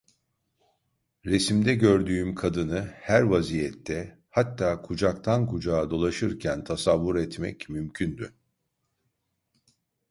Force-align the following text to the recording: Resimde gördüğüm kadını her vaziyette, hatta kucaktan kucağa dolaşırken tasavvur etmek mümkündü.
Resimde 1.25 1.75
gördüğüm 1.75 2.35
kadını 2.35 2.79
her 2.95 3.21
vaziyette, 3.21 4.19
hatta 4.29 4.81
kucaktan 4.81 5.47
kucağa 5.47 5.89
dolaşırken 5.89 6.63
tasavvur 6.63 7.15
etmek 7.15 7.69
mümkündü. 7.69 8.33